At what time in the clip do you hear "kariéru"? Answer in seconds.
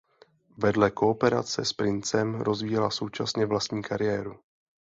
3.81-4.39